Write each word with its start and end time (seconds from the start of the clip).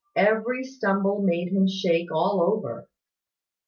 Every 0.15 0.63
stumble 0.63 1.21
made 1.21 1.49
him 1.49 1.67
shake 1.67 2.11
all 2.11 2.41
over. 2.41 2.89